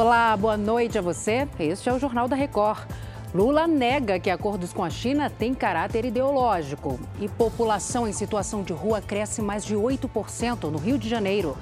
Olá, 0.00 0.36
boa 0.36 0.56
noite 0.56 0.96
a 0.96 1.02
você. 1.02 1.48
Este 1.58 1.88
é 1.88 1.92
o 1.92 1.98
Jornal 1.98 2.28
da 2.28 2.36
Record. 2.36 2.88
Lula 3.34 3.66
nega 3.66 4.20
que 4.20 4.30
acordos 4.30 4.72
com 4.72 4.84
a 4.84 4.88
China 4.88 5.28
têm 5.28 5.52
caráter 5.52 6.04
ideológico. 6.04 7.00
E 7.18 7.28
população 7.28 8.06
em 8.06 8.12
situação 8.12 8.62
de 8.62 8.72
rua 8.72 9.00
cresce 9.00 9.42
mais 9.42 9.64
de 9.64 9.74
8% 9.74 10.70
no 10.70 10.78
Rio 10.78 10.96
de 10.96 11.08
Janeiro. 11.08 11.56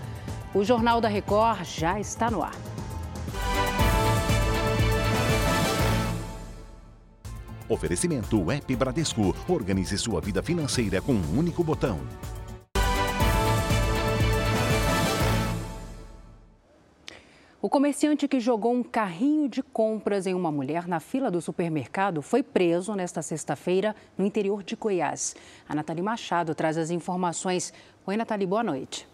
O 0.54 0.62
Jornal 0.62 1.00
da 1.00 1.08
Record 1.08 1.64
já 1.64 1.98
está 1.98 2.30
no 2.30 2.42
ar. 2.42 2.52
Oferecimento 7.66 8.52
App 8.52 8.76
Bradesco. 8.76 9.34
Organize 9.48 9.96
sua 9.96 10.20
vida 10.20 10.42
financeira 10.42 11.00
com 11.00 11.14
um 11.14 11.38
único 11.38 11.64
botão. 11.64 12.00
O 17.66 17.68
comerciante 17.68 18.28
que 18.28 18.38
jogou 18.38 18.72
um 18.72 18.80
carrinho 18.80 19.48
de 19.48 19.60
compras 19.60 20.24
em 20.24 20.34
uma 20.34 20.52
mulher 20.52 20.86
na 20.86 21.00
fila 21.00 21.32
do 21.32 21.40
supermercado 21.40 22.22
foi 22.22 22.40
preso 22.40 22.94
nesta 22.94 23.22
sexta-feira 23.22 23.92
no 24.16 24.24
interior 24.24 24.62
de 24.62 24.76
Goiás. 24.76 25.34
A 25.68 25.74
Nathalie 25.74 26.00
Machado 26.00 26.54
traz 26.54 26.78
as 26.78 26.90
informações. 26.90 27.74
Oi, 28.06 28.16
Nathalie, 28.16 28.46
boa 28.46 28.62
noite. 28.62 29.08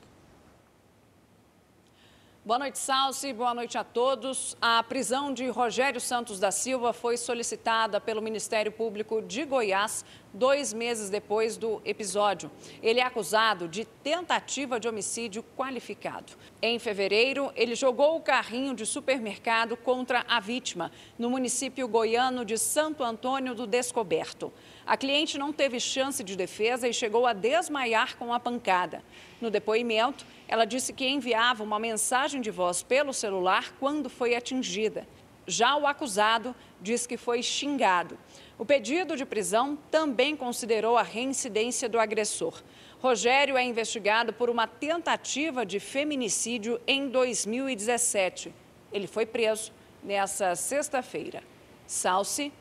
Boa 2.45 2.59
noite, 2.59 2.79
Salsi. 2.79 3.33
Boa 3.33 3.55
noite 3.55 3.79
a 3.79 3.85
todos. 3.85 4.55
A 4.61 4.83
prisão 4.83 5.33
de 5.33 5.49
Rogério 5.49 6.01
Santos 6.01 6.39
da 6.39 6.51
Silva 6.51 6.93
foi 6.93 7.17
solicitada 7.17 8.03
pelo 8.03 8.21
Ministério 8.21 8.71
Público 8.71 9.23
de 9.23 9.47
Goiás 9.47 10.05
dois 10.33 10.73
meses 10.73 11.11
depois 11.11 11.57
do 11.57 11.83
episódio. 11.85 12.51
Ele 12.83 13.01
é 13.01 13.03
acusado 13.03 13.69
de 13.69 13.85
tentativa 13.85 14.81
de 14.81 14.89
homicídio 14.89 15.45
qualificado. 15.57 16.33
Em 16.61 16.79
fevereiro, 16.79 17.53
ele 17.55 17.75
jogou 17.75 18.17
o 18.17 18.21
carrinho 18.21 18.75
de 18.75 18.87
supermercado 18.87 19.77
contra 19.77 20.25
a 20.29 20.41
vítima, 20.41 20.91
no 21.19 21.29
município 21.29 21.87
goiano 21.87 22.45
de 22.45 22.57
Santo 22.57 23.03
Antônio 23.03 23.55
do 23.55 23.67
Descoberto. 23.67 24.53
A 24.87 24.97
cliente 24.97 25.39
não 25.39 25.53
teve 25.53 25.79
chance 25.79 26.25
de 26.25 26.35
defesa 26.35 26.89
e 26.89 26.95
chegou 26.95 27.27
a 27.27 27.33
desmaiar 27.33 28.17
com 28.17 28.33
a 28.33 28.41
pancada. 28.41 29.03
No 29.41 29.51
depoimento, 29.51 30.27
ela 30.49 30.65
disse 30.65 30.93
que 30.93 31.09
enviava 31.09 31.63
uma 31.63 31.79
mensagem 31.79 32.41
de 32.41 32.51
voz 32.51 32.83
pelo 32.83 33.13
celular 33.13 33.75
quando 33.79 34.09
foi 34.09 34.35
atingida. 34.35 35.07
Já 35.47 35.77
o 35.77 35.87
acusado 35.87 36.55
diz 36.81 37.07
que 37.07 37.17
foi 37.17 37.43
xingado. 37.43 38.17
O 38.63 38.65
pedido 38.65 39.17
de 39.17 39.27
prisão 39.27 39.77
também 39.91 40.37
considerou 40.37 40.97
a 40.97 41.03
reincidência 41.03 41.89
do 41.89 41.99
agressor. 41.99 42.63
Rogério 43.01 43.57
é 43.57 43.65
investigado 43.65 44.33
por 44.33 44.49
uma 44.49 44.69
tentativa 44.69 45.67
de 45.67 45.81
feminicídio 45.81 46.81
em 46.87 47.09
2017. 47.09 48.55
Ele 48.93 49.09
foi 49.09 49.27
preso 49.27 49.73
nessa 50.01 50.55
sexta-feira. 50.55 51.43
Salce. 51.89 52.53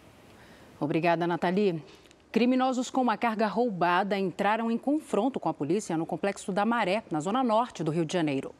Obrigada, 0.79 1.27
Nathalie. 1.27 1.83
Criminosos 2.31 2.89
com 2.89 3.01
uma 3.03 3.15
carga 3.15 3.45
roubada 3.45 4.17
entraram 4.17 4.71
em 4.71 4.79
confronto 4.79 5.39
com 5.39 5.49
a 5.49 5.53
polícia 5.53 5.95
no 5.95 6.07
complexo 6.07 6.51
da 6.51 6.65
Maré, 6.65 7.03
na 7.11 7.19
zona 7.19 7.43
norte 7.43 7.83
do 7.83 7.91
Rio 7.91 8.05
de 8.05 8.13
Janeiro. 8.13 8.55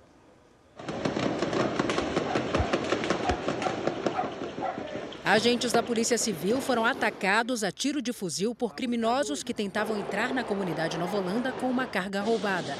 Agentes 5.31 5.71
da 5.71 5.81
Polícia 5.81 6.17
Civil 6.17 6.59
foram 6.59 6.83
atacados 6.83 7.63
a 7.63 7.71
tiro 7.71 8.01
de 8.01 8.11
fuzil 8.11 8.53
por 8.53 8.75
criminosos 8.75 9.43
que 9.43 9.53
tentavam 9.53 9.97
entrar 9.97 10.33
na 10.33 10.43
comunidade 10.43 10.97
Nova 10.97 11.19
Holanda 11.19 11.53
com 11.53 11.67
uma 11.67 11.87
carga 11.87 12.19
roubada. 12.19 12.75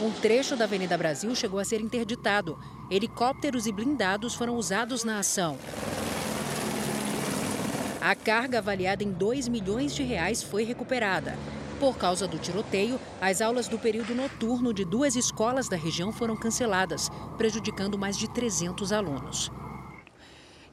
Um 0.00 0.10
trecho 0.10 0.56
da 0.56 0.64
Avenida 0.64 0.96
Brasil 0.96 1.34
chegou 1.34 1.60
a 1.60 1.64
ser 1.64 1.82
interditado. 1.82 2.58
Helicópteros 2.90 3.66
e 3.66 3.72
blindados 3.72 4.34
foram 4.34 4.56
usados 4.56 5.04
na 5.04 5.18
ação. 5.18 5.58
A 8.00 8.14
carga 8.14 8.60
avaliada 8.60 9.04
em 9.04 9.12
2 9.12 9.46
milhões 9.48 9.94
de 9.94 10.02
reais 10.02 10.42
foi 10.42 10.64
recuperada. 10.64 11.36
Por 11.78 11.98
causa 11.98 12.26
do 12.26 12.38
tiroteio, 12.38 12.98
as 13.20 13.42
aulas 13.42 13.68
do 13.68 13.78
período 13.78 14.14
noturno 14.14 14.72
de 14.72 14.86
duas 14.86 15.16
escolas 15.16 15.68
da 15.68 15.76
região 15.76 16.10
foram 16.10 16.34
canceladas, 16.34 17.10
prejudicando 17.36 17.98
mais 17.98 18.16
de 18.16 18.26
300 18.30 18.90
alunos. 18.90 19.52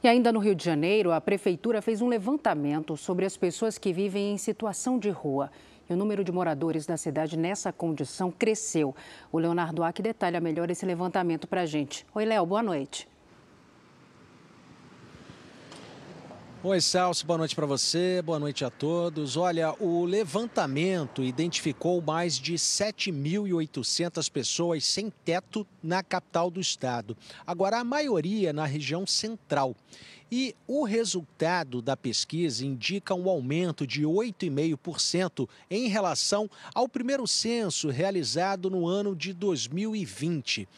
E 0.04 0.08
ainda 0.08 0.32
no 0.32 0.40
Rio 0.40 0.54
de 0.56 0.64
Janeiro, 0.64 1.12
a 1.12 1.20
prefeitura 1.20 1.80
fez 1.80 2.02
um 2.02 2.08
levantamento 2.08 2.96
sobre 2.96 3.24
as 3.24 3.36
pessoas 3.36 3.78
que 3.78 3.92
vivem 3.92 4.32
em 4.32 4.36
situação 4.36 4.98
de 4.98 5.10
rua. 5.10 5.48
E 5.88 5.92
o 5.92 5.96
número 5.96 6.24
de 6.24 6.32
moradores 6.32 6.84
da 6.84 6.96
cidade 6.96 7.38
nessa 7.38 7.72
condição 7.72 8.28
cresceu. 8.28 8.96
O 9.30 9.38
Leonardo 9.38 9.84
Ack 9.84 10.02
detalha 10.02 10.40
melhor 10.40 10.68
esse 10.72 10.84
levantamento 10.84 11.46
para 11.46 11.60
a 11.60 11.66
gente. 11.66 12.04
Oi, 12.12 12.24
Léo, 12.24 12.44
boa 12.44 12.64
noite. 12.64 13.11
Oi, 16.64 16.80
Celso, 16.80 17.26
boa 17.26 17.38
noite 17.38 17.56
para 17.56 17.66
você, 17.66 18.22
boa 18.22 18.38
noite 18.38 18.64
a 18.64 18.70
todos. 18.70 19.36
Olha, 19.36 19.74
o 19.82 20.04
levantamento 20.04 21.20
identificou 21.20 22.00
mais 22.00 22.38
de 22.38 22.54
7.800 22.54 24.30
pessoas 24.30 24.84
sem 24.84 25.10
teto 25.24 25.66
na 25.82 26.04
capital 26.04 26.52
do 26.52 26.60
estado. 26.60 27.16
Agora, 27.44 27.80
a 27.80 27.84
maioria 27.84 28.52
na 28.52 28.64
região 28.64 29.04
central. 29.04 29.74
E 30.30 30.54
o 30.64 30.84
resultado 30.84 31.82
da 31.82 31.96
pesquisa 31.96 32.64
indica 32.64 33.12
um 33.12 33.28
aumento 33.28 33.84
de 33.84 34.04
8,5% 34.04 35.48
em 35.68 35.88
relação 35.88 36.48
ao 36.72 36.88
primeiro 36.88 37.26
censo 37.26 37.90
realizado 37.90 38.70
no 38.70 38.86
ano 38.86 39.16
de 39.16 39.32
2020. 39.32 40.68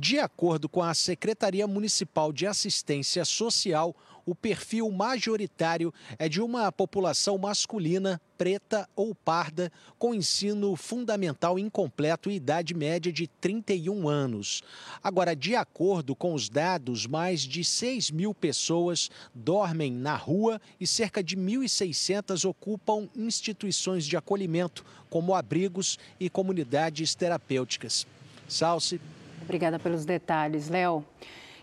De 0.00 0.16
acordo 0.20 0.68
com 0.68 0.80
a 0.80 0.94
Secretaria 0.94 1.66
Municipal 1.66 2.32
de 2.32 2.46
Assistência 2.46 3.24
Social, 3.24 3.96
o 4.24 4.32
perfil 4.32 4.88
majoritário 4.92 5.92
é 6.16 6.28
de 6.28 6.40
uma 6.40 6.70
população 6.70 7.36
masculina, 7.36 8.20
preta 8.36 8.88
ou 8.94 9.12
parda, 9.12 9.72
com 9.98 10.14
ensino 10.14 10.76
fundamental 10.76 11.58
incompleto 11.58 12.30
e 12.30 12.36
idade 12.36 12.74
média 12.74 13.12
de 13.12 13.26
31 13.26 14.08
anos. 14.08 14.62
Agora, 15.02 15.34
de 15.34 15.56
acordo 15.56 16.14
com 16.14 16.32
os 16.32 16.48
dados, 16.48 17.04
mais 17.04 17.40
de 17.40 17.64
6 17.64 18.12
mil 18.12 18.32
pessoas 18.32 19.10
dormem 19.34 19.90
na 19.90 20.14
rua 20.14 20.60
e 20.78 20.86
cerca 20.86 21.24
de 21.24 21.36
1.600 21.36 22.48
ocupam 22.48 23.08
instituições 23.16 24.06
de 24.06 24.16
acolhimento, 24.16 24.86
como 25.10 25.34
abrigos 25.34 25.98
e 26.20 26.30
comunidades 26.30 27.16
terapêuticas. 27.16 28.06
Salce. 28.48 29.00
Obrigada 29.48 29.78
pelos 29.78 30.04
detalhes, 30.04 30.68
Léo. 30.68 31.02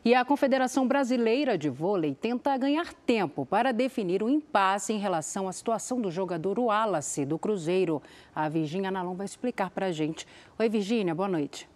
E 0.03 0.15
a 0.15 0.25
Confederação 0.25 0.87
Brasileira 0.87 1.55
de 1.55 1.69
Vôlei 1.69 2.15
tenta 2.15 2.57
ganhar 2.57 2.91
tempo 3.05 3.45
para 3.45 3.71
definir 3.71 4.23
um 4.23 4.29
impasse 4.29 4.91
em 4.91 4.97
relação 4.97 5.47
à 5.47 5.51
situação 5.51 6.01
do 6.01 6.09
jogador 6.09 6.57
Wallace, 6.57 7.23
do 7.25 7.37
Cruzeiro. 7.37 8.01
A 8.33 8.49
Virgínia 8.49 8.89
Nalon 8.89 9.13
vai 9.13 9.27
explicar 9.27 9.69
para 9.69 9.85
a 9.85 9.91
gente. 9.91 10.25
Oi, 10.57 10.67
Virgínia, 10.67 11.13
boa 11.13 11.29
noite. 11.29 11.69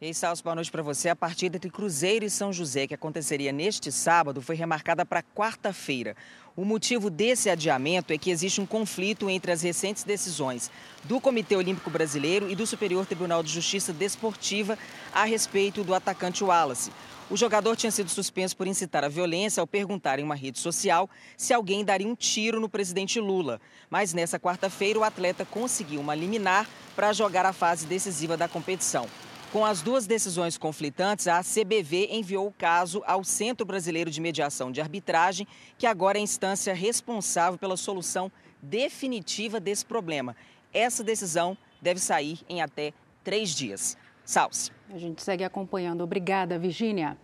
E 0.00 0.06
aí, 0.06 0.14
Salso, 0.14 0.44
boa 0.44 0.54
noite 0.54 0.70
para 0.70 0.80
você. 0.80 1.08
A 1.08 1.16
partida 1.16 1.56
entre 1.56 1.68
Cruzeiro 1.68 2.24
e 2.24 2.30
São 2.30 2.52
José, 2.52 2.86
que 2.86 2.94
aconteceria 2.94 3.50
neste 3.50 3.90
sábado, 3.90 4.40
foi 4.40 4.54
remarcada 4.54 5.04
para 5.04 5.24
quarta-feira. 5.24 6.14
O 6.54 6.64
motivo 6.64 7.10
desse 7.10 7.50
adiamento 7.50 8.12
é 8.12 8.18
que 8.18 8.30
existe 8.30 8.60
um 8.60 8.66
conflito 8.66 9.28
entre 9.28 9.50
as 9.50 9.60
recentes 9.60 10.04
decisões 10.04 10.70
do 11.02 11.20
Comitê 11.20 11.56
Olímpico 11.56 11.90
Brasileiro 11.90 12.48
e 12.48 12.54
do 12.54 12.64
Superior 12.64 13.06
Tribunal 13.06 13.42
de 13.42 13.52
Justiça 13.52 13.92
Desportiva 13.92 14.78
a 15.12 15.24
respeito 15.24 15.82
do 15.82 15.92
atacante 15.92 16.44
Wallace. 16.44 16.92
O 17.28 17.36
jogador 17.36 17.74
tinha 17.74 17.90
sido 17.90 18.08
suspenso 18.08 18.56
por 18.56 18.68
incitar 18.68 19.02
a 19.02 19.08
violência 19.08 19.60
ao 19.60 19.66
perguntar 19.66 20.20
em 20.20 20.22
uma 20.22 20.36
rede 20.36 20.60
social 20.60 21.10
se 21.36 21.52
alguém 21.52 21.84
daria 21.84 22.06
um 22.06 22.14
tiro 22.14 22.60
no 22.60 22.68
presidente 22.68 23.18
Lula. 23.18 23.60
Mas 23.90 24.14
nessa 24.14 24.38
quarta-feira, 24.38 25.00
o 25.00 25.04
atleta 25.04 25.44
conseguiu 25.44 26.00
uma 26.00 26.14
liminar 26.14 26.70
para 26.94 27.12
jogar 27.12 27.44
a 27.44 27.52
fase 27.52 27.84
decisiva 27.84 28.36
da 28.36 28.46
competição. 28.46 29.08
Com 29.50 29.64
as 29.64 29.80
duas 29.80 30.06
decisões 30.06 30.58
conflitantes, 30.58 31.26
a 31.26 31.40
CBV 31.40 32.08
enviou 32.10 32.46
o 32.46 32.52
caso 32.52 33.02
ao 33.06 33.24
Centro 33.24 33.64
Brasileiro 33.64 34.10
de 34.10 34.20
Mediação 34.20 34.70
de 34.70 34.78
Arbitragem, 34.78 35.48
que 35.78 35.86
agora 35.86 36.18
é 36.18 36.20
a 36.20 36.22
instância 36.22 36.74
responsável 36.74 37.58
pela 37.58 37.74
solução 37.74 38.30
definitiva 38.60 39.58
desse 39.58 39.86
problema. 39.86 40.36
Essa 40.70 41.02
decisão 41.02 41.56
deve 41.80 41.98
sair 41.98 42.40
em 42.46 42.60
até 42.60 42.92
três 43.24 43.54
dias. 43.54 43.96
Salce. 44.22 44.70
A 44.90 44.98
gente 44.98 45.22
segue 45.22 45.42
acompanhando. 45.42 46.04
Obrigada, 46.04 46.58
Virgínia. 46.58 47.16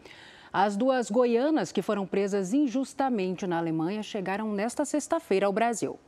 As 0.50 0.78
duas 0.78 1.10
goianas 1.10 1.72
que 1.72 1.82
foram 1.82 2.06
presas 2.06 2.54
injustamente 2.54 3.46
na 3.46 3.58
Alemanha 3.58 4.02
chegaram 4.02 4.50
nesta 4.50 4.86
sexta-feira 4.86 5.44
ao 5.44 5.52
Brasil. 5.52 5.98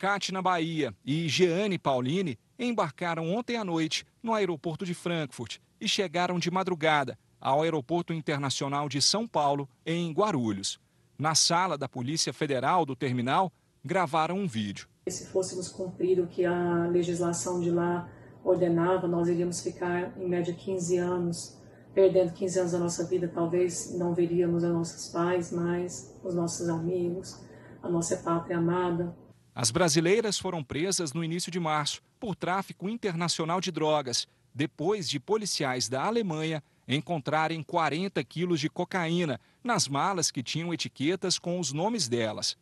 Cate 0.00 0.32
na 0.32 0.40
Bahia 0.40 0.94
e 1.04 1.28
Jeane 1.28 1.78
Pauline 1.78 2.38
embarcaram 2.58 3.30
ontem 3.34 3.58
à 3.58 3.62
noite 3.62 4.06
no 4.22 4.32
aeroporto 4.32 4.86
de 4.86 4.94
Frankfurt 4.94 5.58
e 5.78 5.86
chegaram 5.86 6.38
de 6.38 6.50
madrugada 6.50 7.18
ao 7.38 7.60
Aeroporto 7.60 8.14
Internacional 8.14 8.88
de 8.88 9.02
São 9.02 9.28
Paulo, 9.28 9.68
em 9.84 10.10
Guarulhos. 10.10 10.80
Na 11.18 11.34
sala 11.34 11.76
da 11.76 11.86
Polícia 11.86 12.32
Federal 12.32 12.86
do 12.86 12.96
terminal, 12.96 13.52
gravaram 13.84 14.38
um 14.38 14.46
vídeo. 14.46 14.88
Se 15.06 15.26
fôssemos 15.26 15.68
cumprir 15.68 16.18
o 16.18 16.26
que 16.26 16.46
a 16.46 16.86
legislação 16.86 17.60
de 17.60 17.70
lá 17.70 18.08
ordenava, 18.42 19.06
nós 19.06 19.28
iríamos 19.28 19.60
ficar 19.60 20.18
em 20.18 20.26
média 20.26 20.54
15 20.54 20.96
anos 20.96 21.60
perdendo 21.92 22.32
15 22.32 22.58
anos 22.58 22.72
da 22.72 22.78
nossa 22.78 23.04
vida, 23.04 23.28
talvez 23.28 23.94
não 23.98 24.14
veríamos 24.14 24.64
os 24.64 24.70
nossos 24.70 25.08
pais 25.12 25.52
mais, 25.52 26.16
os 26.24 26.34
nossos 26.34 26.70
amigos, 26.70 27.38
a 27.82 27.88
nossa 27.88 28.16
pátria 28.16 28.56
amada. 28.56 29.14
As 29.54 29.70
brasileiras 29.70 30.38
foram 30.38 30.62
presas 30.62 31.12
no 31.12 31.24
início 31.24 31.50
de 31.50 31.58
março 31.58 32.00
por 32.18 32.36
tráfico 32.36 32.88
internacional 32.88 33.60
de 33.60 33.72
drogas, 33.72 34.28
depois 34.54 35.08
de 35.08 35.18
policiais 35.18 35.88
da 35.88 36.04
Alemanha 36.04 36.62
encontrarem 36.86 37.62
40 37.62 38.22
quilos 38.24 38.60
de 38.60 38.68
cocaína 38.68 39.40
nas 39.62 39.88
malas 39.88 40.30
que 40.30 40.42
tinham 40.42 40.72
etiquetas 40.72 41.38
com 41.38 41.58
os 41.58 41.72
nomes 41.72 42.08
delas. 42.08 42.56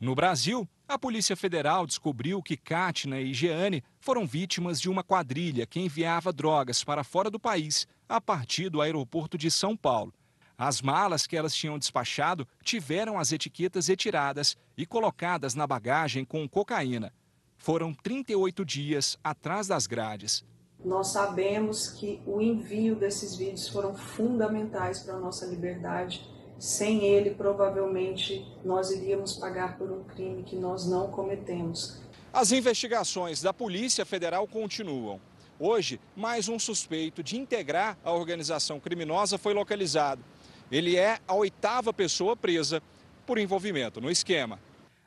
No 0.00 0.14
Brasil, 0.14 0.68
a 0.86 0.98
Polícia 0.98 1.36
Federal 1.36 1.86
descobriu 1.86 2.42
que 2.42 2.56
Katina 2.56 3.20
e 3.20 3.32
Jeane 3.32 3.82
foram 4.00 4.26
vítimas 4.26 4.80
de 4.80 4.90
uma 4.90 5.02
quadrilha 5.02 5.66
que 5.66 5.80
enviava 5.80 6.32
drogas 6.32 6.84
para 6.84 7.04
fora 7.04 7.30
do 7.30 7.40
país 7.40 7.86
a 8.08 8.20
partir 8.20 8.68
do 8.68 8.82
aeroporto 8.82 9.38
de 9.38 9.50
São 9.50 9.76
Paulo. 9.76 10.12
As 10.56 10.80
malas 10.80 11.26
que 11.26 11.36
elas 11.36 11.54
tinham 11.54 11.78
despachado 11.78 12.46
tiveram 12.62 13.18
as 13.18 13.32
etiquetas 13.32 13.88
retiradas 13.88 14.56
e 14.76 14.86
colocadas 14.86 15.54
na 15.54 15.66
bagagem 15.66 16.24
com 16.24 16.48
cocaína. 16.48 17.12
Foram 17.56 17.92
38 17.92 18.64
dias 18.64 19.18
atrás 19.22 19.66
das 19.66 19.86
grades. 19.86 20.44
Nós 20.84 21.08
sabemos 21.08 21.88
que 21.88 22.20
o 22.26 22.40
envio 22.40 22.94
desses 22.94 23.34
vídeos 23.34 23.68
foram 23.68 23.94
fundamentais 23.94 25.00
para 25.00 25.14
a 25.14 25.18
nossa 25.18 25.46
liberdade. 25.46 26.28
Sem 26.58 27.04
ele, 27.04 27.30
provavelmente, 27.30 28.46
nós 28.64 28.90
iríamos 28.90 29.34
pagar 29.34 29.76
por 29.76 29.90
um 29.90 30.04
crime 30.04 30.44
que 30.44 30.56
nós 30.56 30.86
não 30.86 31.10
cometemos. 31.10 32.00
As 32.32 32.52
investigações 32.52 33.42
da 33.42 33.52
Polícia 33.52 34.04
Federal 34.04 34.46
continuam. 34.46 35.20
Hoje, 35.58 36.00
mais 36.14 36.48
um 36.48 36.58
suspeito 36.58 37.22
de 37.22 37.36
integrar 37.36 37.96
a 38.04 38.12
organização 38.12 38.78
criminosa 38.78 39.38
foi 39.38 39.54
localizado. 39.54 40.22
Ele 40.70 40.96
é 40.96 41.18
a 41.26 41.34
oitava 41.34 41.92
pessoa 41.92 42.36
presa 42.36 42.82
por 43.26 43.38
envolvimento 43.38 44.00
no 44.00 44.10
esquema. 44.10 44.58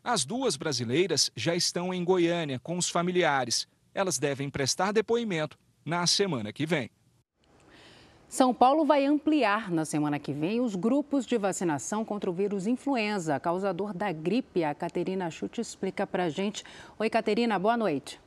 As 0.04 0.24
duas 0.24 0.56
brasileiras 0.56 1.30
já 1.36 1.56
estão 1.56 1.94
em 1.94 2.04
Goiânia 2.04 2.60
com 2.60 2.78
os 2.78 2.90
familiares. 2.90 3.68
Elas 3.94 4.18
devem 4.18 4.50
prestar 4.50 4.92
depoimento 4.92 5.58
na 5.84 6.08
semana 6.08 6.54
que 6.54 6.66
vem. 6.66 6.90
São 8.30 8.54
Paulo 8.54 8.86
vai 8.86 9.06
ampliar 9.06 9.72
na 9.72 9.86
semana 9.86 10.20
que 10.20 10.34
vem 10.34 10.60
os 10.60 10.76
grupos 10.76 11.26
de 11.26 11.38
vacinação 11.38 12.04
contra 12.04 12.30
o 12.30 12.34
vírus 12.34 12.68
influenza, 12.68 13.40
causador 13.40 13.94
da 13.94 14.12
gripe. 14.12 14.66
A 14.66 14.76
Caterina 14.76 15.32
Chute 15.32 15.62
explica 15.62 16.06
para 16.06 16.26
a 16.26 16.30
gente. 16.30 16.64
Oi, 17.00 17.10
Caterina, 17.10 17.58
boa 17.58 17.78
noite. 17.78 18.20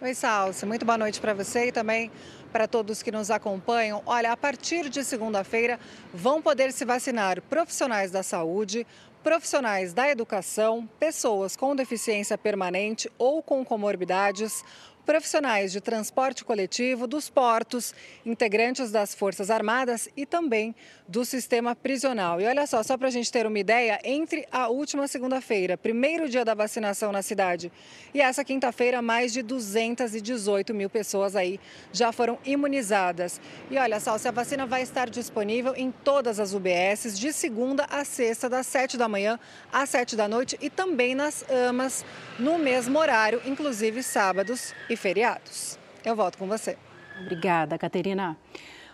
Oi, 0.00 0.14
Salsa. 0.14 0.66
Muito 0.66 0.84
boa 0.84 0.98
noite 0.98 1.20
para 1.20 1.34
você 1.34 1.68
e 1.68 1.72
também 1.72 2.10
para 2.48 2.66
todos 2.66 3.02
que 3.02 3.12
nos 3.12 3.30
acompanham. 3.30 4.02
Olha, 4.06 4.32
a 4.32 4.36
partir 4.36 4.88
de 4.88 5.04
segunda-feira 5.04 5.78
vão 6.12 6.42
poder 6.42 6.72
se 6.72 6.84
vacinar 6.84 7.40
profissionais 7.42 8.10
da 8.10 8.22
saúde, 8.22 8.86
profissionais 9.22 9.92
da 9.92 10.08
educação, 10.08 10.88
pessoas 10.98 11.56
com 11.56 11.76
deficiência 11.76 12.38
permanente 12.38 13.10
ou 13.18 13.42
com 13.42 13.64
comorbidades, 13.64 14.64
profissionais 15.08 15.72
de 15.72 15.80
transporte 15.80 16.44
coletivo, 16.44 17.06
dos 17.06 17.30
portos, 17.30 17.94
integrantes 18.26 18.90
das 18.90 19.14
Forças 19.14 19.50
Armadas 19.50 20.06
e 20.14 20.26
também 20.26 20.74
do 21.08 21.24
sistema 21.24 21.74
prisional. 21.74 22.38
E 22.38 22.44
olha 22.44 22.66
só, 22.66 22.82
só 22.82 22.94
para 22.98 23.08
a 23.08 23.10
gente 23.10 23.32
ter 23.32 23.46
uma 23.46 23.58
ideia, 23.58 23.98
entre 24.04 24.46
a 24.52 24.68
última 24.68 25.08
segunda-feira, 25.08 25.78
primeiro 25.78 26.28
dia 26.28 26.44
da 26.44 26.52
vacinação 26.52 27.10
na 27.10 27.22
cidade, 27.22 27.72
e 28.12 28.20
essa 28.20 28.44
quinta-feira, 28.44 29.00
mais 29.00 29.32
de 29.32 29.40
218 29.40 30.74
mil 30.74 30.90
pessoas 30.90 31.34
aí 31.34 31.58
já 31.90 32.12
foram 32.12 32.38
imunizadas. 32.44 33.40
E 33.70 33.78
olha 33.78 34.00
só, 34.00 34.18
se 34.18 34.28
a 34.28 34.30
vacina 34.30 34.66
vai 34.66 34.82
estar 34.82 35.08
disponível 35.08 35.72
em 35.74 35.90
todas 35.90 36.38
as 36.38 36.52
UBSs 36.52 37.18
de 37.18 37.32
segunda 37.32 37.86
a 37.88 38.04
sexta, 38.04 38.46
das 38.46 38.66
7 38.66 38.98
da 38.98 39.08
manhã 39.08 39.40
às 39.72 39.88
7 39.88 40.14
da 40.16 40.28
noite 40.28 40.58
e 40.60 40.68
também 40.68 41.14
nas 41.14 41.46
AMAs 41.48 42.04
no 42.38 42.58
mesmo 42.58 42.98
horário, 42.98 43.40
inclusive 43.46 44.02
sábados 44.02 44.74
e 44.90 44.97
feriados. 44.98 45.78
Eu 46.04 46.14
volto 46.14 46.36
com 46.36 46.46
você. 46.46 46.76
Obrigada, 47.20 47.78
Caterina. 47.78 48.36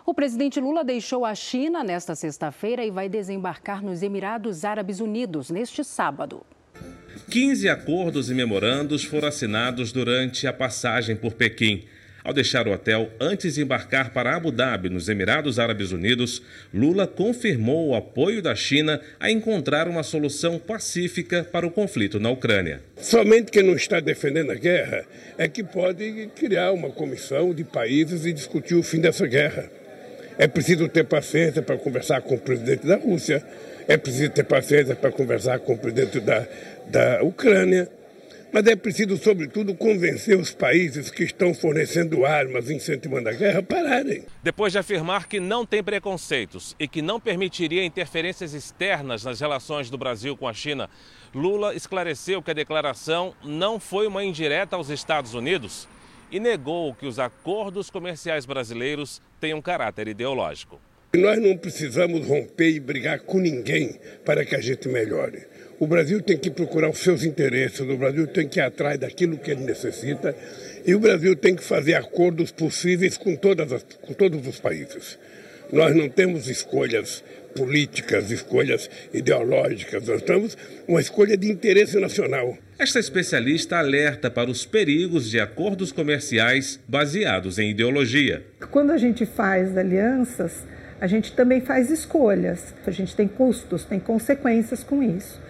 O 0.07 0.13
presidente 0.13 0.61
Lula 0.61 0.85
deixou 0.85 1.25
a 1.25 1.35
China 1.35 1.83
nesta 1.83 2.15
sexta-feira 2.15 2.85
e 2.85 2.91
vai 2.91 3.09
desembarcar 3.09 3.83
nos 3.83 4.03
Emirados 4.03 4.65
Árabes 4.65 5.01
Unidos 5.01 5.51
neste 5.51 5.83
sábado. 5.83 6.45
15 7.31 7.69
acordos 7.69 8.31
e 8.31 8.35
memorandos 8.35 9.05
foram 9.05 9.29
assinados 9.29 9.93
durante 9.93 10.47
a 10.47 10.53
passagem 10.53 11.17
por 11.17 11.33
Pequim. 11.35 11.85
Ao 12.25 12.33
deixar 12.33 12.67
o 12.67 12.73
hotel 12.73 13.11
antes 13.21 13.57
de 13.57 13.61
embarcar 13.61 14.11
para 14.11 14.35
Abu 14.35 14.51
Dhabi, 14.51 14.89
nos 14.89 15.11
Emirados 15.11 15.59
Árabes 15.59 15.93
Unidos, 15.93 16.41
Lula 16.73 17.07
confirmou 17.07 17.89
o 17.89 17.95
apoio 17.95 18.41
da 18.41 18.55
China 18.55 18.99
a 19.21 19.31
encontrar 19.31 19.87
uma 19.89 20.03
solução 20.03 20.59
pacífica 20.59 21.45
para 21.45 21.67
o 21.67 21.71
conflito 21.71 22.19
na 22.19 22.31
Ucrânia. 22.31 22.81
Somente 22.97 23.53
quem 23.53 23.63
não 23.63 23.75
está 23.75 24.01
defendendo 24.01 24.53
a 24.53 24.55
guerra 24.55 25.05
é 25.37 25.47
que 25.47 25.63
pode 25.63 26.31
criar 26.35 26.73
uma 26.73 26.89
comissão 26.89 27.53
de 27.53 27.63
países 27.63 28.25
e 28.25 28.33
discutir 28.33 28.75
o 28.75 28.83
fim 28.83 29.03
dessa 29.03 29.27
guerra. 29.27 29.71
É 30.39 30.49
preciso 30.49 30.89
ter 30.89 31.05
paciência 31.05 31.61
para 31.61 31.77
conversar 31.77 32.23
com 32.23 32.37
o 32.37 32.41
presidente 32.41 32.87
da 32.87 32.97
Rússia, 32.97 33.45
é 33.87 33.99
preciso 33.99 34.31
ter 34.31 34.45
paciência 34.45 34.97
para 34.97 35.13
conversar 35.13 35.59
com 35.59 35.75
o 35.75 35.79
presidente 35.79 36.21
da, 36.21 36.47
da 36.91 37.23
Ucrânia. 37.23 37.87
Mas 38.55 38.69
é 38.69 38.77
preciso, 38.77 39.17
sobretudo, 39.17 39.75
convencer 39.75 40.39
os 40.39 40.55
países 40.55 41.11
que 41.11 41.25
estão 41.25 41.53
fornecendo 41.53 42.25
armas, 42.25 42.71
incentivando 42.71 43.29
a 43.29 43.33
guerra, 43.33 43.59
a 43.59 43.63
pararem. 43.65 44.25
Depois 44.45 44.73
de 44.73 44.79
afirmar 44.79 45.27
que 45.27 45.41
não 45.41 45.67
tem 45.67 45.83
preconceitos 45.83 46.77
e 46.79 46.87
que 46.87 47.03
não 47.03 47.19
permitiria 47.19 47.85
interferências 47.85 48.55
externas 48.55 49.25
nas 49.25 49.41
relações 49.41 49.91
do 49.91 49.99
Brasil 49.99 50.37
com 50.37 50.47
a 50.47 50.55
China, 50.55 50.89
Lula 51.35 51.75
esclareceu 51.75 52.41
que 52.41 52.53
a 52.53 52.55
declaração 52.55 53.35
não 53.43 53.81
foi 53.81 54.07
uma 54.07 54.23
indireta 54.23 54.77
aos 54.77 54.89
Estados 54.89 55.35
Unidos 55.35 55.89
e 56.31 56.39
negou 56.39 56.95
que 56.95 57.07
os 57.07 57.19
acordos 57.19 57.91
comerciais 57.91 58.47
brasileiros 58.47 59.21
tenham 59.41 59.61
caráter 59.61 60.07
ideológico. 60.07 60.81
Nós 61.17 61.41
não 61.41 61.57
precisamos 61.57 62.27
romper 62.27 62.71
e 62.71 62.81
brigar 62.81 63.21
com 63.21 63.39
ninguém 63.39 64.01
para 64.25 64.45
que 64.45 64.57
a 64.57 64.61
gente 64.61 64.89
melhore. 64.89 65.45
O 65.79 65.87
Brasil 65.87 66.21
tem 66.21 66.37
que 66.37 66.51
procurar 66.51 66.91
os 66.91 66.99
seus 66.99 67.23
interesses, 67.23 67.81
o 67.81 67.97
Brasil 67.97 68.27
tem 68.27 68.49
que 68.49 68.59
ir 68.59 68.63
atrás 68.63 68.99
daquilo 68.99 69.39
que 69.39 69.53
ele 69.53 69.65
necessita 69.65 70.35
e 70.85 70.93
o 70.93 70.99
Brasil 70.99 71.37
tem 71.37 71.55
que 71.55 71.63
fazer 71.63 71.95
acordos 71.95 72.51
possíveis 72.51 73.17
com, 73.17 73.37
todas 73.37 73.73
as, 73.73 73.85
com 74.03 74.13
todos 74.13 74.45
os 74.47 74.59
países. 74.59 75.17
Nós 75.73 75.95
não 75.95 76.09
temos 76.09 76.49
escolhas 76.49 77.23
políticas, 77.55 78.33
escolhas 78.33 78.91
ideológicas, 79.13 80.09
nós 80.09 80.21
temos 80.21 80.59
uma 80.89 81.01
escolha 81.01 81.37
de 81.37 81.49
interesse 81.49 81.99
nacional. 82.01 82.59
Esta 82.77 82.99
especialista 82.99 83.77
alerta 83.77 84.29
para 84.29 84.51
os 84.51 84.67
perigos 84.67 85.31
de 85.31 85.39
acordos 85.39 85.93
comerciais 85.93 86.81
baseados 86.89 87.59
em 87.59 87.71
ideologia. 87.71 88.45
Quando 88.71 88.91
a 88.91 88.97
gente 88.97 89.25
faz 89.25 89.77
alianças, 89.79 90.74
a 91.01 91.07
gente 91.07 91.33
também 91.33 91.61
faz 91.61 91.91
escolhas, 91.91 92.75
a 92.87 92.91
gente 92.91 93.15
tem 93.15 93.29
custos, 93.29 93.85
tem 93.85 93.99
consequências 93.99 94.83
com 94.83 95.03
isso. 95.03 95.41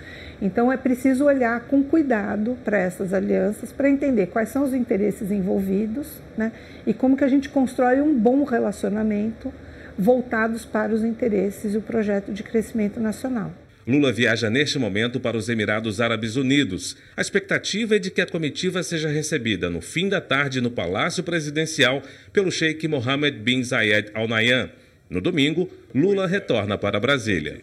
Então 0.42 0.70
é 0.70 0.76
preciso 0.76 1.24
olhar 1.24 1.60
com 1.60 1.82
cuidado 1.82 2.58
para 2.64 2.78
essas 2.78 3.14
alianças 3.14 3.72
para 3.72 3.88
entender 3.88 4.26
quais 4.26 4.48
são 4.48 4.64
os 4.64 4.74
interesses 4.74 5.30
envolvidos 5.30 6.20
né, 6.36 6.52
e 6.86 6.92
como 6.92 7.16
que 7.16 7.24
a 7.24 7.28
gente 7.28 7.48
constrói 7.48 8.00
um 8.00 8.18
bom 8.18 8.44
relacionamento 8.44 9.52
voltados 9.96 10.64
para 10.64 10.92
os 10.92 11.04
interesses 11.04 11.74
e 11.74 11.78
o 11.78 11.82
projeto 11.82 12.32
de 12.32 12.42
crescimento 12.42 12.98
nacional. 12.98 13.52
Lula 13.86 14.10
viaja 14.10 14.48
neste 14.48 14.78
momento 14.78 15.20
para 15.20 15.36
os 15.36 15.48
Emirados 15.48 16.00
Árabes 16.00 16.36
Unidos. 16.36 16.96
A 17.16 17.20
expectativa 17.20 17.96
é 17.96 17.98
de 17.98 18.10
que 18.10 18.22
a 18.22 18.26
comitiva 18.26 18.82
seja 18.82 19.08
recebida 19.08 19.68
no 19.68 19.82
fim 19.82 20.08
da 20.08 20.22
tarde 20.22 20.60
no 20.60 20.70
Palácio 20.70 21.22
Presidencial 21.22 22.02
pelo 22.32 22.50
Sheikh 22.50 22.88
Mohammed 22.88 23.38
bin 23.40 23.62
Zayed 23.62 24.10
Al 24.14 24.26
Nahyan. 24.26 24.70
No 25.08 25.20
domingo, 25.20 25.68
Lula 25.94 26.26
retorna 26.26 26.78
para 26.78 26.98
Brasília. 26.98 27.62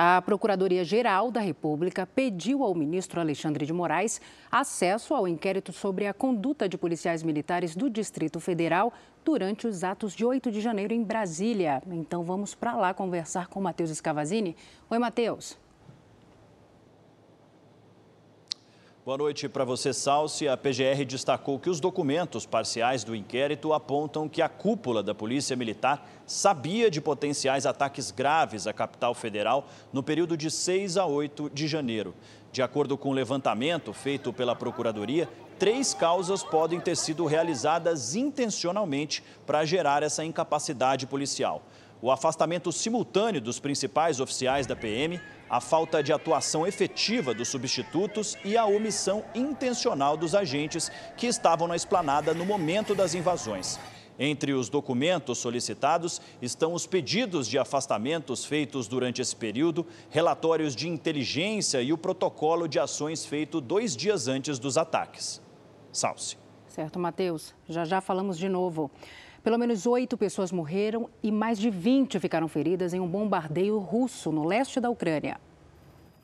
A 0.00 0.22
Procuradoria-Geral 0.22 1.32
da 1.32 1.40
República 1.40 2.06
pediu 2.06 2.62
ao 2.62 2.72
ministro 2.72 3.20
Alexandre 3.20 3.66
de 3.66 3.72
Moraes 3.72 4.20
acesso 4.48 5.12
ao 5.12 5.26
inquérito 5.26 5.72
sobre 5.72 6.06
a 6.06 6.14
conduta 6.14 6.68
de 6.68 6.78
policiais 6.78 7.24
militares 7.24 7.74
do 7.74 7.90
Distrito 7.90 8.38
Federal 8.38 8.92
durante 9.24 9.66
os 9.66 9.82
atos 9.82 10.14
de 10.14 10.24
8 10.24 10.52
de 10.52 10.60
janeiro 10.60 10.94
em 10.94 11.02
Brasília. 11.02 11.82
Então 11.90 12.22
vamos 12.22 12.54
para 12.54 12.76
lá 12.76 12.94
conversar 12.94 13.48
com 13.48 13.60
Matheus 13.60 13.90
Escavazini. 13.90 14.56
Oi, 14.88 14.98
Matheus. 15.00 15.58
Boa 19.08 19.16
noite 19.16 19.48
para 19.48 19.64
você, 19.64 19.94
Salsi. 19.94 20.46
A 20.46 20.54
PGR 20.54 21.02
destacou 21.06 21.58
que 21.58 21.70
os 21.70 21.80
documentos 21.80 22.44
parciais 22.44 23.04
do 23.04 23.16
inquérito 23.16 23.72
apontam 23.72 24.28
que 24.28 24.42
a 24.42 24.50
cúpula 24.50 25.02
da 25.02 25.14
Polícia 25.14 25.56
Militar 25.56 26.06
sabia 26.26 26.90
de 26.90 27.00
potenciais 27.00 27.64
ataques 27.64 28.10
graves 28.10 28.66
à 28.66 28.72
capital 28.74 29.14
federal 29.14 29.66
no 29.94 30.02
período 30.02 30.36
de 30.36 30.50
6 30.50 30.98
a 30.98 31.06
8 31.06 31.48
de 31.48 31.66
janeiro. 31.66 32.14
De 32.52 32.60
acordo 32.60 32.98
com 32.98 33.08
o 33.08 33.14
levantamento 33.14 33.94
feito 33.94 34.30
pela 34.30 34.54
Procuradoria, 34.54 35.26
três 35.58 35.94
causas 35.94 36.44
podem 36.44 36.78
ter 36.78 36.94
sido 36.94 37.24
realizadas 37.24 38.14
intencionalmente 38.14 39.24
para 39.46 39.64
gerar 39.64 40.02
essa 40.02 40.22
incapacidade 40.22 41.06
policial. 41.06 41.62
O 42.00 42.12
afastamento 42.12 42.70
simultâneo 42.70 43.40
dos 43.40 43.58
principais 43.58 44.20
oficiais 44.20 44.66
da 44.66 44.76
PM, 44.76 45.20
a 45.50 45.60
falta 45.60 46.00
de 46.00 46.12
atuação 46.12 46.64
efetiva 46.64 47.34
dos 47.34 47.48
substitutos 47.48 48.36
e 48.44 48.56
a 48.56 48.64
omissão 48.66 49.24
intencional 49.34 50.16
dos 50.16 50.34
agentes 50.34 50.92
que 51.16 51.26
estavam 51.26 51.66
na 51.66 51.74
esplanada 51.74 52.32
no 52.32 52.44
momento 52.44 52.94
das 52.94 53.14
invasões. 53.14 53.80
Entre 54.16 54.52
os 54.52 54.68
documentos 54.68 55.38
solicitados 55.38 56.20
estão 56.42 56.72
os 56.72 56.86
pedidos 56.86 57.48
de 57.48 57.58
afastamentos 57.58 58.44
feitos 58.44 58.88
durante 58.88 59.22
esse 59.22 59.34
período, 59.34 59.86
relatórios 60.10 60.74
de 60.74 60.88
inteligência 60.88 61.80
e 61.82 61.92
o 61.92 61.98
protocolo 61.98 62.68
de 62.68 62.78
ações 62.78 63.24
feito 63.24 63.60
dois 63.60 63.96
dias 63.96 64.26
antes 64.28 64.58
dos 64.58 64.76
ataques. 64.76 65.40
Salce. 65.92 66.36
Certo, 66.66 66.98
Matheus. 66.98 67.54
Já 67.68 67.84
já 67.84 68.00
falamos 68.00 68.38
de 68.38 68.48
novo. 68.48 68.90
Pelo 69.42 69.58
menos 69.58 69.86
oito 69.86 70.16
pessoas 70.16 70.50
morreram 70.50 71.08
e 71.22 71.30
mais 71.30 71.58
de 71.58 71.70
20 71.70 72.18
ficaram 72.18 72.48
feridas 72.48 72.92
em 72.92 73.00
um 73.00 73.06
bombardeio 73.06 73.78
russo 73.78 74.32
no 74.32 74.44
leste 74.44 74.80
da 74.80 74.90
Ucrânia. 74.90 75.40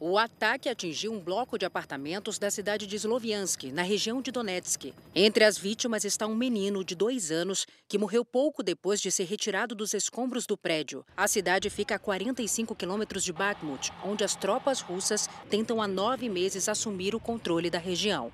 O 0.01 0.19
ataque 0.19 0.69
atingiu 0.69 1.13
um 1.13 1.21
bloco 1.21 1.57
de 1.57 1.65
apartamentos 1.65 2.39
da 2.39 2.51
cidade 2.51 2.87
de 2.87 2.97
Sloviansk, 2.97 3.73
na 3.73 3.83
região 3.83 4.21
de 4.21 4.33
Donetsk. 4.33 4.93
Entre 5.15 5.45
as 5.45 5.57
vítimas 5.57 6.05
está 6.05 6.27
um 6.27 6.35
menino 6.35 6.85
de 6.85 6.95
dois 6.95 7.31
anos 7.31 7.65
que 7.89 7.97
morreu 7.97 8.25
pouco 8.25 8.63
depois 8.63 9.01
de 9.01 9.11
ser 9.11 9.25
retirado 9.25 9.75
dos 9.75 9.95
escombros 9.95 10.47
do 10.47 10.59
prédio. 10.59 11.07
A 11.17 11.29
cidade 11.29 11.71
fica 11.71 11.95
a 11.95 11.99
45 11.99 12.75
quilômetros 12.75 13.25
de 13.25 13.33
Bakhmut, 13.33 13.93
onde 14.05 14.25
as 14.25 14.35
tropas 14.35 14.81
russas 14.81 15.27
tentam 15.49 15.81
há 15.81 15.87
nove 15.89 16.29
meses 16.29 16.69
assumir 16.69 17.15
o 17.15 17.21
controle 17.21 17.71
da 17.71 17.79
região. 17.79 18.31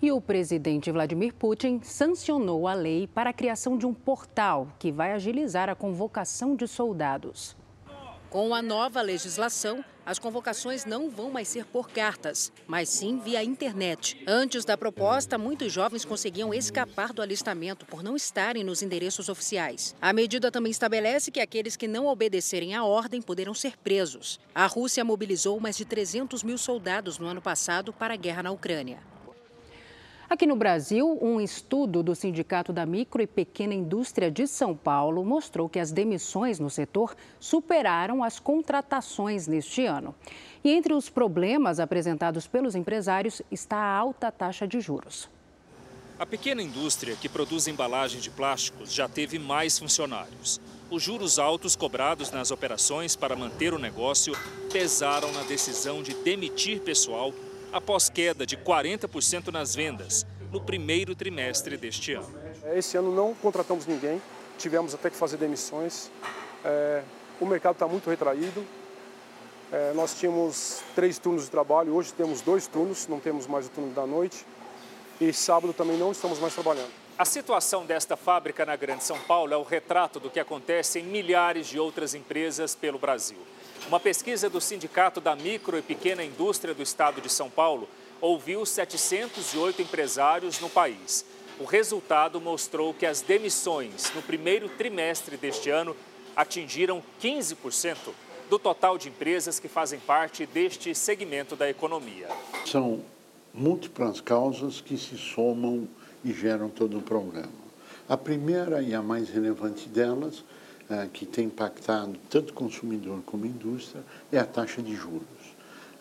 E 0.00 0.12
o 0.12 0.20
presidente 0.20 0.90
Vladimir 0.92 1.32
Putin 1.32 1.80
sancionou 1.82 2.68
a 2.68 2.74
lei 2.74 3.06
para 3.06 3.30
a 3.30 3.32
criação 3.32 3.78
de 3.78 3.86
um 3.86 3.94
portal 3.94 4.68
que 4.78 4.92
vai 4.92 5.12
agilizar 5.12 5.70
a 5.70 5.74
convocação 5.74 6.54
de 6.54 6.68
soldados. 6.68 7.56
Com 8.28 8.54
a 8.54 8.60
nova 8.60 9.00
legislação, 9.00 9.82
as 10.04 10.18
convocações 10.18 10.84
não 10.84 11.08
vão 11.08 11.30
mais 11.30 11.48
ser 11.48 11.64
por 11.64 11.88
cartas, 11.88 12.52
mas 12.66 12.90
sim 12.90 13.18
via 13.18 13.42
internet. 13.42 14.22
Antes 14.26 14.66
da 14.66 14.76
proposta, 14.76 15.38
muitos 15.38 15.72
jovens 15.72 16.04
conseguiam 16.04 16.52
escapar 16.52 17.14
do 17.14 17.22
alistamento 17.22 17.86
por 17.86 18.02
não 18.02 18.14
estarem 18.14 18.62
nos 18.62 18.82
endereços 18.82 19.30
oficiais. 19.30 19.96
A 20.00 20.12
medida 20.12 20.50
também 20.50 20.70
estabelece 20.70 21.30
que 21.30 21.40
aqueles 21.40 21.74
que 21.74 21.88
não 21.88 22.06
obedecerem 22.06 22.74
à 22.74 22.84
ordem 22.84 23.22
poderão 23.22 23.54
ser 23.54 23.78
presos. 23.78 24.38
A 24.54 24.66
Rússia 24.66 25.02
mobilizou 25.02 25.58
mais 25.58 25.76
de 25.76 25.86
300 25.86 26.42
mil 26.42 26.58
soldados 26.58 27.18
no 27.18 27.26
ano 27.26 27.40
passado 27.40 27.94
para 27.94 28.12
a 28.12 28.18
guerra 28.18 28.42
na 28.42 28.50
Ucrânia. 28.50 29.15
Aqui 30.28 30.44
no 30.44 30.56
Brasil, 30.56 31.16
um 31.22 31.40
estudo 31.40 32.02
do 32.02 32.12
Sindicato 32.12 32.72
da 32.72 32.84
Micro 32.84 33.22
e 33.22 33.28
Pequena 33.28 33.72
Indústria 33.72 34.28
de 34.28 34.48
São 34.48 34.76
Paulo 34.76 35.24
mostrou 35.24 35.68
que 35.68 35.78
as 35.78 35.92
demissões 35.92 36.58
no 36.58 36.68
setor 36.68 37.14
superaram 37.38 38.24
as 38.24 38.40
contratações 38.40 39.46
neste 39.46 39.86
ano. 39.86 40.12
E 40.64 40.72
entre 40.72 40.92
os 40.94 41.08
problemas 41.08 41.78
apresentados 41.78 42.48
pelos 42.48 42.74
empresários 42.74 43.40
está 43.52 43.76
a 43.76 43.96
alta 43.96 44.32
taxa 44.32 44.66
de 44.66 44.80
juros. 44.80 45.30
A 46.18 46.26
pequena 46.26 46.60
indústria 46.60 47.14
que 47.14 47.28
produz 47.28 47.68
embalagem 47.68 48.20
de 48.20 48.30
plásticos 48.30 48.92
já 48.92 49.08
teve 49.08 49.38
mais 49.38 49.78
funcionários. 49.78 50.60
Os 50.90 51.04
juros 51.04 51.38
altos 51.38 51.76
cobrados 51.76 52.32
nas 52.32 52.50
operações 52.50 53.14
para 53.14 53.36
manter 53.36 53.72
o 53.72 53.78
negócio 53.78 54.34
pesaram 54.72 55.30
na 55.30 55.42
decisão 55.44 56.02
de 56.02 56.14
demitir 56.14 56.80
pessoal 56.80 57.32
após 57.76 58.08
queda 58.08 58.46
de 58.46 58.56
40% 58.56 59.48
nas 59.52 59.74
vendas 59.74 60.26
no 60.50 60.60
primeiro 60.60 61.14
trimestre 61.14 61.76
deste 61.76 62.14
ano. 62.14 62.34
Esse 62.74 62.96
ano 62.96 63.14
não 63.14 63.34
contratamos 63.34 63.86
ninguém, 63.86 64.20
tivemos 64.58 64.94
até 64.94 65.10
que 65.10 65.16
fazer 65.16 65.36
demissões. 65.36 66.10
É, 66.64 67.02
o 67.40 67.46
mercado 67.46 67.74
está 67.74 67.86
muito 67.86 68.08
retraído. 68.08 68.64
É, 69.70 69.92
nós 69.94 70.14
tínhamos 70.18 70.82
três 70.94 71.18
turnos 71.18 71.44
de 71.44 71.50
trabalho, 71.50 71.94
hoje 71.94 72.12
temos 72.12 72.40
dois 72.40 72.66
turnos, 72.66 73.06
não 73.08 73.20
temos 73.20 73.46
mais 73.46 73.66
o 73.66 73.70
turno 73.70 73.92
da 73.92 74.06
noite. 74.06 74.46
E 75.20 75.32
sábado 75.32 75.72
também 75.72 75.96
não 75.96 76.12
estamos 76.12 76.38
mais 76.38 76.54
trabalhando. 76.54 76.90
A 77.18 77.24
situação 77.24 77.86
desta 77.86 78.16
fábrica 78.16 78.66
na 78.66 78.76
Grande 78.76 79.02
São 79.02 79.18
Paulo 79.20 79.52
é 79.52 79.56
o 79.56 79.62
retrato 79.62 80.20
do 80.20 80.30
que 80.30 80.38
acontece 80.38 80.98
em 81.00 81.02
milhares 81.02 81.66
de 81.66 81.78
outras 81.78 82.14
empresas 82.14 82.74
pelo 82.74 82.98
Brasil. 82.98 83.38
Uma 83.88 84.00
pesquisa 84.00 84.50
do 84.50 84.60
Sindicato 84.60 85.20
da 85.20 85.36
Micro 85.36 85.78
e 85.78 85.82
Pequena 85.82 86.24
Indústria 86.24 86.74
do 86.74 86.82
Estado 86.82 87.20
de 87.20 87.30
São 87.30 87.48
Paulo 87.48 87.88
ouviu 88.20 88.66
708 88.66 89.82
empresários 89.82 90.58
no 90.60 90.68
país. 90.68 91.24
O 91.60 91.64
resultado 91.64 92.40
mostrou 92.40 92.92
que 92.92 93.06
as 93.06 93.20
demissões 93.20 94.12
no 94.14 94.22
primeiro 94.22 94.68
trimestre 94.68 95.36
deste 95.36 95.70
ano 95.70 95.96
atingiram 96.34 97.02
15% 97.22 97.96
do 98.50 98.58
total 98.58 98.98
de 98.98 99.08
empresas 99.08 99.58
que 99.58 99.68
fazem 99.68 99.98
parte 99.98 100.46
deste 100.46 100.94
segmento 100.94 101.56
da 101.56 101.68
economia. 101.68 102.28
São 102.64 103.02
múltiplas 103.54 104.20
causas 104.20 104.80
que 104.80 104.98
se 104.98 105.16
somam 105.16 105.88
e 106.24 106.32
geram 106.32 106.68
todo 106.68 106.98
o 106.98 107.02
problema. 107.02 107.66
A 108.08 108.16
primeira 108.16 108.82
e 108.82 108.94
a 108.94 109.02
mais 109.02 109.28
relevante 109.30 109.88
delas 109.88 110.44
ah, 110.88 111.06
que 111.12 111.26
tem 111.26 111.46
impactado 111.46 112.16
tanto 112.30 112.50
o 112.50 112.52
consumidor 112.52 113.20
como 113.26 113.44
a 113.44 113.48
indústria 113.48 114.02
é 114.30 114.38
a 114.38 114.44
taxa 114.44 114.80
de 114.80 114.94
juros. 114.94 115.26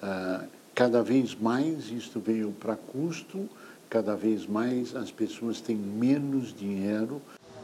Ah, 0.02 0.46
cada 0.76 1.02
vez 1.02 1.34
mais 1.34 1.90
isto 1.90 2.20
veio 2.20 2.52
para 2.52 2.76
custo, 2.76 3.50
cada 3.90 4.16
vez 4.16 4.46
mais 4.46 4.96
as 4.96 5.10
pessoas 5.10 5.62
têm 5.62 5.76
menos 5.76 6.54
dinheiro. 6.54 7.22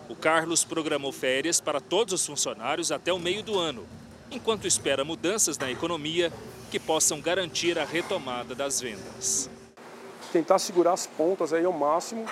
O 0.09 0.15
Carlos 0.15 0.63
programou 0.63 1.11
férias 1.11 1.59
para 1.59 1.79
todos 1.79 2.13
os 2.13 2.25
funcionários 2.25 2.91
até 2.91 3.13
o 3.13 3.19
meio 3.19 3.43
do 3.43 3.59
ano, 3.59 3.85
enquanto 4.31 4.65
espera 4.65 5.03
mudanças 5.03 5.57
na 5.57 5.69
economia 5.69 6.31
que 6.71 6.79
possam 6.79 7.21
garantir 7.21 7.77
a 7.77 7.85
retomada 7.85 8.55
das 8.55 8.81
vendas. 8.81 9.49
Tentar 10.31 10.57
segurar 10.57 10.93
as 10.93 11.05
pontas 11.05 11.51
aí 11.53 11.65
ao 11.65 11.73
máximo 11.73 12.25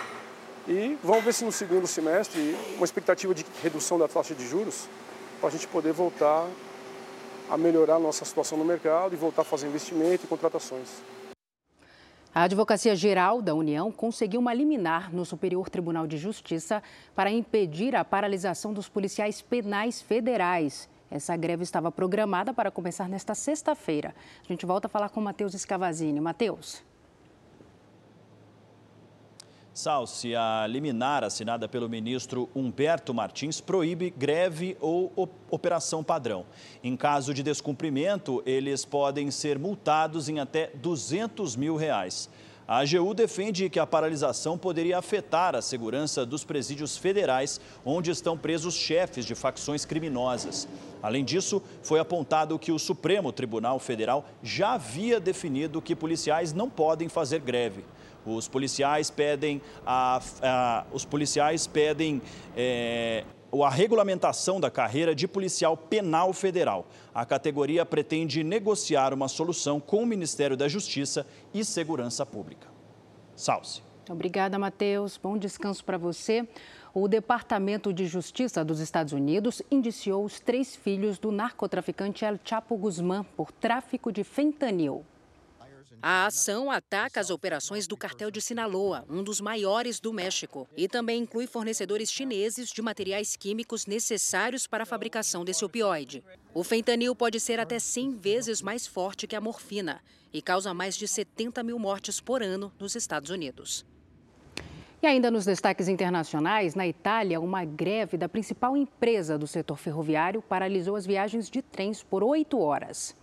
e 0.68 0.98
vamos 1.04 1.24
ver 1.24 1.34
se 1.34 1.44
no 1.44 1.52
segundo 1.52 1.88
semestre, 1.88 2.56
uma 2.76 2.86
expectativa 2.86 3.34
de 3.34 3.46
redução 3.62 3.98
da 3.98 4.08
taxa 4.08 4.36
de 4.36 4.48
juros, 4.48 4.88
para 5.40 5.50
a 5.50 5.52
gente 5.52 5.68
poder 5.68 5.94
voltar 5.94 6.48
a 7.50 7.58
melhorar 7.58 7.96
a 7.96 8.00
nossa 8.00 8.24
situação 8.26 8.58
no 8.58 8.66
mercado 8.66 9.14
e 9.14 9.18
voltar 9.18 9.42
a 9.42 9.46
fazer 9.46 9.68
investimento 9.68 10.26
e 10.26 10.28
contratações. 10.28 11.02
A 12.34 12.44
Advocacia 12.44 12.96
Geral 12.96 13.42
da 13.42 13.56
União 13.56 13.92
conseguiu 13.92 14.40
uma 14.40 14.54
liminar 14.54 15.12
no 15.12 15.26
Superior 15.26 15.68
Tribunal 15.68 16.06
de 16.06 16.16
Justiça 16.16 16.84
para 17.16 17.32
impedir 17.32 17.96
a 17.96 18.06
paralisação 18.06 18.72
dos 18.72 18.88
policiais 18.88 19.42
penais 19.42 20.00
federais. 20.00 20.88
Essa 21.10 21.36
greve 21.36 21.64
estava 21.64 21.92
programada 21.92 22.54
para 22.54 22.70
começar 22.70 23.10
nesta 23.10 23.34
sexta-feira. 23.34 24.14
A 24.44 24.48
gente 24.48 24.64
volta 24.64 24.86
a 24.86 24.90
falar 24.90 25.10
com 25.10 25.20
o 25.20 25.24
Matheus 25.24 25.56
Escavazini. 25.56 26.22
Matheus. 26.22 26.84
Salsi, 29.80 30.36
a 30.36 30.68
liminar 30.68 31.24
assinada 31.24 31.66
pelo 31.66 31.88
ministro 31.88 32.50
Humberto 32.54 33.14
Martins 33.14 33.62
proíbe 33.62 34.10
greve 34.10 34.76
ou 34.82 35.10
operação 35.50 36.04
padrão. 36.04 36.46
Em 36.84 36.98
caso 36.98 37.34
de 37.34 37.42
descumprimento, 37.42 38.44
eles 38.46 38.84
podem 38.84 39.32
ser 39.32 39.58
multados 39.58 40.28
em 40.28 40.38
até 40.38 40.68
200 40.76 41.56
mil 41.56 41.78
reais. 41.78 42.30
A 42.68 42.80
AGU 42.80 43.14
defende 43.14 43.70
que 43.70 43.80
a 43.80 43.88
paralisação 43.88 44.58
poderia 44.58 44.98
afetar 44.98 45.56
a 45.56 45.62
segurança 45.62 46.26
dos 46.26 46.44
presídios 46.44 46.98
federais, 46.98 47.62
onde 47.86 48.12
estão 48.12 48.38
presos 48.38 48.76
chefes 48.76 49.26
de 49.26 49.34
facções 49.34 49.86
criminosas. 49.86 50.68
Além 51.02 51.24
disso, 51.24 51.64
foi 51.82 52.02
apontado 52.02 52.60
que 52.60 52.74
o 52.74 52.78
Supremo 52.78 53.32
Tribunal 53.32 53.80
Federal 53.80 54.26
já 54.44 54.74
havia 54.74 55.22
definido 55.22 55.82
que 55.82 55.96
policiais 55.96 56.52
não 56.52 56.70
podem 56.70 57.08
fazer 57.08 57.40
greve. 57.40 57.86
Os 58.26 58.48
policiais 58.48 59.10
pedem, 59.10 59.62
a, 59.86 60.22
a 60.42 60.86
os 60.92 61.06
policiais 61.06 61.68
pedem 61.68 62.22
é, 62.56 63.24
a 63.64 63.70
regulamentação 63.70 64.60
da 64.60 64.70
carreira 64.70 65.16
de 65.16 65.28
policial 65.28 65.76
penal 65.76 66.34
federal. 66.34 66.86
A 67.14 67.26
categoria 67.26 67.86
pretende 67.86 68.44
negociar 68.44 69.14
uma 69.14 69.28
solução 69.28 69.80
com 69.80 70.04
o 70.04 70.06
Ministério 70.06 70.56
da 70.56 70.68
Justiça 70.68 71.26
e 71.54 71.66
Segurança 71.66 72.26
Pública. 72.26 72.68
Salce. 73.36 73.82
Obrigada, 74.10 74.58
Matheus. 74.58 75.18
Bom 75.22 75.38
descanso 75.38 75.84
para 75.84 75.98
você. 75.98 76.48
O 76.94 77.08
Departamento 77.08 77.94
de 77.94 78.08
Justiça 78.08 78.66
dos 78.66 78.80
Estados 78.80 79.14
Unidos 79.14 79.62
indiciou 79.70 80.26
os 80.26 80.40
três 80.40 80.76
filhos 80.76 81.20
do 81.20 81.32
narcotraficante 81.32 82.26
El 82.26 82.40
Chapo 82.44 82.76
Guzmán 82.76 83.24
por 83.38 83.52
tráfico 83.52 84.12
de 84.12 84.24
fentanil. 84.24 85.06
A 86.02 86.28
ação 86.28 86.72
ataca 86.72 87.20
as 87.20 87.30
operações 87.30 87.86
do 87.86 87.98
cartel 87.98 88.32
de 88.32 88.40
Sinaloa, 88.40 89.04
um 89.10 89.22
dos 89.22 89.42
maiores 89.42 90.00
do 90.00 90.14
México, 90.14 90.66
e 90.78 90.88
também 90.88 91.24
inclui 91.24 91.46
fornecedores 91.46 92.10
chineses 92.10 92.70
de 92.70 92.82
materiais 92.82 93.36
químicos 93.36 93.86
necessários 93.86 94.66
para 94.66 94.84
a 94.84 94.86
fabricação 94.86 95.44
desse 95.44 95.66
opioide. 95.66 96.24
O 96.54 96.64
fentanil 96.64 97.14
pode 97.14 97.38
ser 97.42 97.60
até 97.60 97.80
100 97.80 98.16
vezes 98.16 98.62
mais 98.62 98.88
forte 98.88 99.28
que 99.28 99.36
a 99.36 99.42
morfina 99.42 100.02
e 100.32 100.42
causa 100.42 100.74
mais 100.74 100.96
de 100.96 101.06
70 101.06 101.62
mil 101.64 101.78
mortes 101.78 102.22
por 102.22 102.42
ano 102.42 102.72
nos 102.80 102.96
Estados 102.96 103.30
Unidos. 103.30 103.86
E 105.02 105.08
ainda 105.08 105.30
nos 105.30 105.44
destaques 105.44 105.90
internacionais, 105.90 106.76
na 106.76 106.88
Itália, 106.88 107.42
uma 107.42 107.66
greve 107.66 108.16
da 108.16 108.30
principal 108.30 108.78
empresa 108.78 109.38
do 109.38 109.48
setor 109.48 109.78
ferroviário 109.78 110.42
paralisou 110.42 110.96
as 110.96 111.06
viagens 111.06 111.50
de 111.50 111.62
trens 111.62 112.02
por 112.04 112.24
oito 112.24 112.58
horas. 112.60 113.19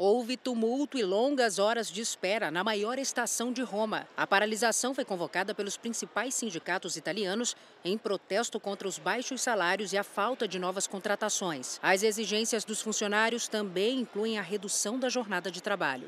Houve 0.00 0.36
tumulto 0.36 0.96
e 0.96 1.02
longas 1.02 1.58
horas 1.58 1.90
de 1.90 2.00
espera 2.00 2.52
na 2.52 2.62
maior 2.62 3.00
estação 3.00 3.52
de 3.52 3.62
Roma. 3.62 4.06
A 4.16 4.28
paralisação 4.28 4.94
foi 4.94 5.04
convocada 5.04 5.52
pelos 5.52 5.76
principais 5.76 6.34
sindicatos 6.34 6.96
italianos 6.96 7.56
em 7.84 7.98
protesto 7.98 8.60
contra 8.60 8.86
os 8.86 8.96
baixos 8.96 9.40
salários 9.40 9.92
e 9.92 9.98
a 9.98 10.04
falta 10.04 10.46
de 10.46 10.56
novas 10.56 10.86
contratações. 10.86 11.80
As 11.82 12.04
exigências 12.04 12.64
dos 12.64 12.80
funcionários 12.80 13.48
também 13.48 13.98
incluem 13.98 14.38
a 14.38 14.42
redução 14.42 15.00
da 15.00 15.08
jornada 15.08 15.50
de 15.50 15.60
trabalho. 15.60 16.06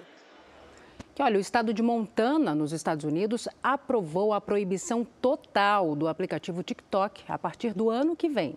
Olha, 1.18 1.36
o 1.36 1.40
estado 1.40 1.74
de 1.74 1.82
Montana, 1.82 2.54
nos 2.54 2.72
Estados 2.72 3.04
Unidos, 3.04 3.48
aprovou 3.60 4.32
a 4.32 4.40
proibição 4.40 5.04
total 5.20 5.96
do 5.96 6.06
aplicativo 6.06 6.62
TikTok 6.62 7.24
a 7.26 7.36
partir 7.36 7.74
do 7.74 7.90
ano 7.90 8.14
que 8.14 8.28
vem. 8.28 8.56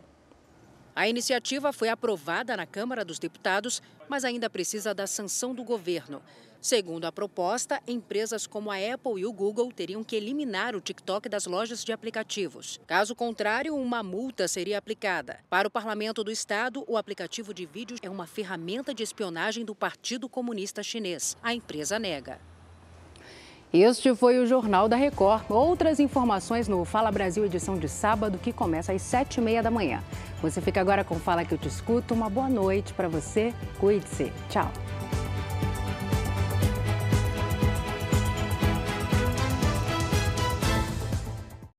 A 0.96 1.08
iniciativa 1.08 1.74
foi 1.74 1.90
aprovada 1.90 2.56
na 2.56 2.68
Câmara 2.68 3.04
dos 3.04 3.18
Deputados, 3.18 3.82
mas 4.08 4.24
ainda 4.24 4.50
precisa 4.50 4.94
da 4.94 5.08
sanção 5.08 5.56
do 5.56 5.64
governo. 5.64 6.22
Segundo 6.62 7.06
a 7.06 7.12
proposta, 7.12 7.82
empresas 7.88 8.48
como 8.48 8.72
a 8.72 8.76
Apple 8.76 9.20
e 9.20 9.26
o 9.26 9.34
Google 9.34 9.72
teriam 9.72 10.04
que 10.04 10.16
eliminar 10.16 10.76
o 10.76 10.82
TikTok 10.82 11.28
das 11.28 11.46
lojas 11.46 11.84
de 11.84 11.92
aplicativos. 11.92 12.80
Caso 12.88 13.16
contrário, 13.16 13.76
uma 13.76 14.02
multa 14.04 14.48
seria 14.48 14.78
aplicada. 14.78 15.40
Para 15.50 15.68
o 15.68 15.72
parlamento 15.72 16.24
do 16.24 16.32
estado, 16.32 16.86
o 16.88 16.96
aplicativo 16.96 17.54
de 17.54 17.66
vídeo 17.66 17.98
é 18.02 18.10
uma 18.10 18.28
ferramenta 18.28 18.94
de 18.94 19.04
espionagem 19.04 19.66
do 19.66 19.76
Partido 19.76 20.30
Comunista 20.30 20.84
Chinês. 20.84 21.36
A 21.42 21.54
empresa 21.54 22.00
nega. 22.00 22.53
Este 23.76 24.14
foi 24.14 24.38
o 24.38 24.46
Jornal 24.46 24.88
da 24.88 24.96
Record. 24.96 25.46
Outras 25.50 26.00
informações 26.00 26.68
no 26.68 26.86
Fala 26.86 27.12
Brasil, 27.12 27.44
edição 27.44 27.76
de 27.76 27.90
sábado, 27.90 28.38
que 28.38 28.54
começa 28.54 28.94
às 28.94 29.02
sete 29.02 29.38
e 29.38 29.42
meia 29.42 29.64
da 29.64 29.72
manhã. 29.72 30.04
Você 30.44 30.62
fica 30.62 30.80
agora 30.80 31.04
com 31.04 31.16
Fala 31.16 31.44
que 31.44 31.56
eu 31.56 31.58
te 31.58 31.70
escuto. 31.70 32.14
Uma 32.14 32.30
boa 32.30 32.48
noite 32.48 32.94
para 32.94 33.08
você. 33.08 33.52
Cuide-se. 33.80 34.32
Tchau. 34.48 34.72